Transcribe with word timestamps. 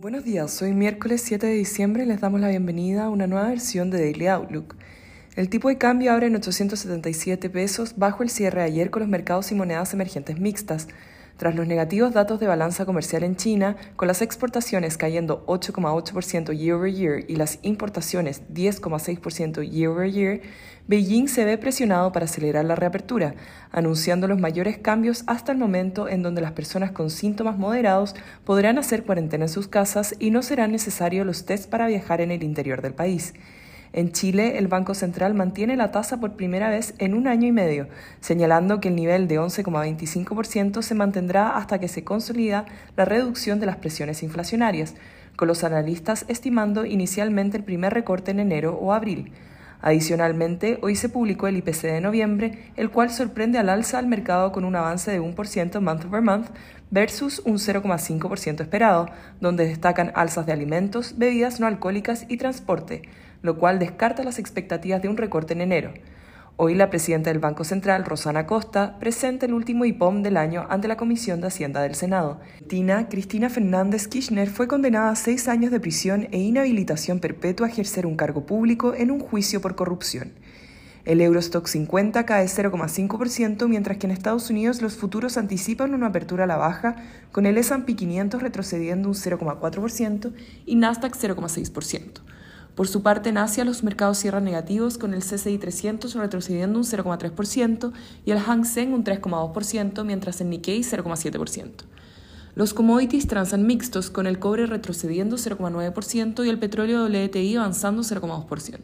Buenos 0.00 0.24
días, 0.24 0.62
hoy 0.62 0.72
miércoles 0.72 1.20
7 1.20 1.46
de 1.46 1.52
diciembre 1.52 2.06
les 2.06 2.22
damos 2.22 2.40
la 2.40 2.48
bienvenida 2.48 3.04
a 3.04 3.08
una 3.10 3.26
nueva 3.26 3.48
versión 3.48 3.90
de 3.90 3.98
Daily 3.98 4.28
Outlook. 4.28 4.74
El 5.36 5.50
tipo 5.50 5.68
de 5.68 5.76
cambio 5.76 6.10
abre 6.10 6.28
en 6.28 6.36
877 6.36 7.50
pesos 7.50 7.98
bajo 7.98 8.22
el 8.22 8.30
cierre 8.30 8.60
de 8.60 8.66
ayer 8.68 8.88
con 8.88 9.00
los 9.00 9.10
mercados 9.10 9.52
y 9.52 9.54
monedas 9.54 9.92
emergentes 9.92 10.40
mixtas, 10.40 10.88
tras 11.36 11.54
los 11.54 11.66
negativos 11.66 12.12
datos 12.12 12.40
de 12.40 12.46
balanza 12.46 12.86
comercial 12.86 13.22
en 13.22 13.36
China, 13.36 13.76
con 13.96 14.08
las 14.08 14.22
exportaciones 14.22 14.96
cayendo 14.96 15.44
8,8% 15.46 16.56
year 16.56 16.74
over 16.74 16.92
year 16.92 17.24
y 17.28 17.36
las 17.36 17.58
importaciones 17.62 18.42
10,6% 18.52 19.68
year 19.68 19.88
over 19.88 20.10
year, 20.10 20.40
Beijing 20.86 21.28
se 21.28 21.44
ve 21.44 21.56
presionado 21.56 22.10
para 22.10 22.24
acelerar 22.24 22.64
la 22.64 22.74
reapertura, 22.74 23.34
anunciando 23.70 24.26
los 24.26 24.40
mayores 24.40 24.78
cambios 24.78 25.22
hasta 25.26 25.52
el 25.52 25.58
momento 25.58 26.08
en 26.08 26.22
donde 26.22 26.40
las 26.40 26.52
personas 26.52 26.90
con 26.90 27.10
síntomas 27.10 27.56
moderados 27.56 28.16
podrán 28.44 28.76
hacer 28.76 29.04
cuarentena 29.04 29.44
en 29.44 29.50
sus 29.50 29.68
casas 29.68 30.16
y 30.18 30.30
no 30.30 30.42
serán 30.42 30.72
necesarios 30.72 31.24
los 31.24 31.46
tests 31.46 31.66
para 31.66 31.86
viajar 31.86 32.20
en 32.20 32.32
el 32.32 32.42
interior 32.42 32.82
del 32.82 32.94
país. 32.94 33.34
En 33.92 34.12
Chile, 34.12 34.58
el 34.58 34.68
Banco 34.68 34.94
Central 34.94 35.34
mantiene 35.34 35.76
la 35.76 35.90
tasa 35.90 36.20
por 36.20 36.34
primera 36.34 36.70
vez 36.70 36.94
en 36.98 37.12
un 37.12 37.26
año 37.26 37.48
y 37.48 37.52
medio, 37.52 37.88
señalando 38.20 38.80
que 38.80 38.88
el 38.88 38.94
nivel 38.94 39.26
de 39.26 39.40
11,25% 39.40 40.82
se 40.82 40.94
mantendrá 40.94 41.56
hasta 41.56 41.80
que 41.80 41.88
se 41.88 42.04
consolida 42.04 42.66
la 42.96 43.04
reducción 43.04 43.58
de 43.58 43.66
las 43.66 43.76
presiones 43.76 44.22
inflacionarias, 44.22 44.94
con 45.34 45.48
los 45.48 45.64
analistas 45.64 46.24
estimando 46.28 46.84
inicialmente 46.84 47.56
el 47.56 47.64
primer 47.64 47.92
recorte 47.92 48.30
en 48.30 48.38
enero 48.38 48.78
o 48.80 48.92
abril. 48.92 49.32
Adicionalmente, 49.82 50.78
hoy 50.82 50.94
se 50.94 51.08
publicó 51.08 51.46
el 51.46 51.56
IPC 51.56 51.82
de 51.82 52.00
noviembre, 52.00 52.72
el 52.76 52.90
cual 52.90 53.10
sorprende 53.10 53.58
al 53.58 53.70
alza 53.70 53.98
al 53.98 54.06
mercado 54.06 54.52
con 54.52 54.64
un 54.64 54.76
avance 54.76 55.10
de 55.10 55.20
1% 55.20 55.80
month 55.80 56.04
over 56.04 56.20
month 56.20 56.48
versus 56.90 57.40
un 57.44 57.54
0,5% 57.56 58.60
esperado, 58.60 59.08
donde 59.40 59.66
destacan 59.66 60.12
alzas 60.14 60.44
de 60.44 60.52
alimentos, 60.52 61.14
bebidas 61.16 61.60
no 61.60 61.66
alcohólicas 61.66 62.26
y 62.28 62.36
transporte, 62.36 63.02
lo 63.42 63.56
cual 63.56 63.78
descarta 63.78 64.22
las 64.22 64.38
expectativas 64.38 65.00
de 65.00 65.08
un 65.08 65.16
recorte 65.16 65.54
en 65.54 65.62
enero. 65.62 65.92
Hoy 66.62 66.74
la 66.74 66.90
presidenta 66.90 67.30
del 67.30 67.38
Banco 67.38 67.64
Central, 67.64 68.04
Rosana 68.04 68.44
Costa, 68.44 68.98
presenta 68.98 69.46
el 69.46 69.54
último 69.54 69.86
IPOM 69.86 70.22
del 70.22 70.36
año 70.36 70.66
ante 70.68 70.88
la 70.88 70.98
Comisión 70.98 71.40
de 71.40 71.46
Hacienda 71.46 71.80
del 71.80 71.94
Senado. 71.94 72.38
Tina, 72.68 73.08
Cristina 73.08 73.48
Fernández 73.48 74.08
Kirchner 74.08 74.50
fue 74.50 74.68
condenada 74.68 75.08
a 75.08 75.16
seis 75.16 75.48
años 75.48 75.70
de 75.70 75.80
prisión 75.80 76.28
e 76.32 76.38
inhabilitación 76.38 77.18
perpetua 77.18 77.66
a 77.66 77.70
ejercer 77.70 78.04
un 78.04 78.14
cargo 78.14 78.44
público 78.44 78.92
en 78.94 79.10
un 79.10 79.20
juicio 79.20 79.62
por 79.62 79.74
corrupción. 79.74 80.34
El 81.06 81.22
Eurostock 81.22 81.66
50 81.66 82.26
cae 82.26 82.44
0,5%, 82.44 83.66
mientras 83.66 83.96
que 83.96 84.06
en 84.06 84.10
Estados 84.10 84.50
Unidos 84.50 84.82
los 84.82 84.98
futuros 84.98 85.38
anticipan 85.38 85.94
una 85.94 86.08
apertura 86.08 86.44
a 86.44 86.46
la 86.46 86.58
baja, 86.58 86.96
con 87.32 87.46
el 87.46 87.56
S&P 87.56 87.96
500 87.96 88.42
retrocediendo 88.42 89.08
un 89.08 89.14
0,4% 89.14 90.34
y 90.66 90.76
Nasdaq 90.76 91.16
0,6%. 91.16 92.20
Por 92.80 92.88
su 92.88 93.02
parte, 93.02 93.28
en 93.28 93.36
Asia 93.36 93.66
los 93.66 93.84
mercados 93.84 94.16
cierran 94.16 94.44
negativos 94.44 94.96
con 94.96 95.12
el 95.12 95.20
CCI 95.20 95.58
300 95.58 96.14
retrocediendo 96.14 96.78
un 96.78 96.86
0,3% 96.86 97.92
y 98.24 98.30
el 98.30 98.38
Hang 98.38 98.64
Seng 98.64 98.94
un 98.94 99.04
3,2%, 99.04 100.02
mientras 100.02 100.40
el 100.40 100.48
Nikkei 100.48 100.80
0,7%. 100.80 101.68
Los 102.54 102.72
commodities 102.72 103.26
transan 103.26 103.66
mixtos 103.66 104.08
con 104.08 104.26
el 104.26 104.38
cobre 104.38 104.64
retrocediendo 104.64 105.36
0,9% 105.36 106.46
y 106.46 106.48
el 106.48 106.58
petróleo 106.58 107.04
WTI 107.04 107.56
avanzando 107.56 108.00
0,2%. 108.00 108.78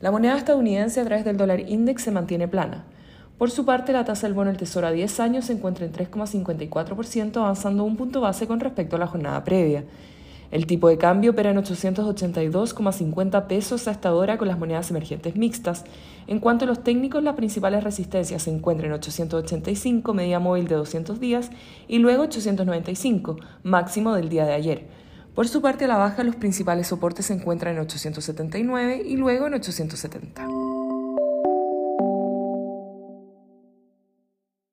La 0.00 0.12
moneda 0.12 0.36
estadounidense 0.36 1.00
a 1.00 1.04
través 1.04 1.24
del 1.24 1.36
dólar 1.36 1.68
index 1.68 2.02
se 2.02 2.12
mantiene 2.12 2.46
plana. 2.46 2.84
Por 3.38 3.50
su 3.50 3.64
parte, 3.64 3.92
la 3.92 4.04
tasa 4.04 4.28
del 4.28 4.34
bono 4.34 4.50
del 4.50 4.56
Tesoro 4.56 4.86
a 4.86 4.92
10 4.92 5.18
años 5.18 5.46
se 5.46 5.54
encuentra 5.54 5.84
en 5.84 5.92
3,54%, 5.92 7.38
avanzando 7.38 7.82
un 7.82 7.96
punto 7.96 8.20
base 8.20 8.46
con 8.46 8.60
respecto 8.60 8.94
a 8.94 9.00
la 9.00 9.08
jornada 9.08 9.42
previa. 9.42 9.82
El 10.50 10.66
tipo 10.66 10.88
de 10.88 10.98
cambio 10.98 11.30
opera 11.30 11.50
en 11.50 11.58
882,50 11.58 13.46
pesos 13.46 13.86
hasta 13.86 14.08
ahora 14.08 14.36
con 14.36 14.48
las 14.48 14.58
monedas 14.58 14.90
emergentes 14.90 15.36
mixtas. 15.36 15.84
En 16.26 16.40
cuanto 16.40 16.64
a 16.64 16.68
los 16.68 16.82
técnicos, 16.82 17.22
las 17.22 17.36
principales 17.36 17.84
resistencias 17.84 18.42
se 18.42 18.50
encuentran 18.50 18.90
en 18.90 18.94
885, 18.94 20.12
media 20.12 20.40
móvil 20.40 20.66
de 20.66 20.74
200 20.74 21.20
días, 21.20 21.50
y 21.86 21.98
luego 21.98 22.24
895, 22.24 23.36
máximo 23.62 24.14
del 24.14 24.28
día 24.28 24.44
de 24.44 24.54
ayer. 24.54 24.86
Por 25.34 25.46
su 25.46 25.62
parte, 25.62 25.84
a 25.84 25.88
la 25.88 25.96
baja, 25.96 26.24
los 26.24 26.34
principales 26.34 26.88
soportes 26.88 27.26
se 27.26 27.34
encuentran 27.34 27.76
en 27.76 27.82
879 27.82 29.02
y 29.06 29.16
luego 29.16 29.46
en 29.46 29.54
870. 29.54 30.59